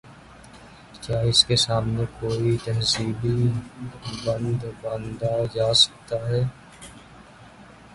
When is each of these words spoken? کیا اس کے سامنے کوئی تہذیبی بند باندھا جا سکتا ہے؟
کیا 1.01 1.19
اس 1.29 1.43
کے 1.45 1.55
سامنے 1.65 2.05
کوئی 2.19 2.55
تہذیبی 2.63 3.35
بند 4.25 4.63
باندھا 4.81 5.35
جا 5.53 5.73
سکتا 5.83 6.17
ہے؟ 6.29 6.41